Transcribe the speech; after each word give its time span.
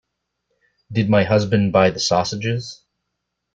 Did 0.91 1.11
my 1.11 1.25
husband 1.25 1.73
buy 1.73 1.91
the 1.91 1.99
sausages? 1.99 2.83